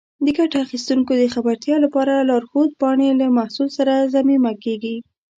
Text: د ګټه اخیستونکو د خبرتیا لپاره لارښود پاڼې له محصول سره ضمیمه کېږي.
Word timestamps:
د 0.25 0.27
ګټه 0.37 0.57
اخیستونکو 0.65 1.11
د 1.17 1.23
خبرتیا 1.33 1.75
لپاره 1.85 2.13
لارښود 2.29 2.69
پاڼې 2.81 3.09
له 3.21 3.25
محصول 3.37 3.67
سره 3.77 4.09
ضمیمه 4.13 4.53
کېږي. 4.63 4.95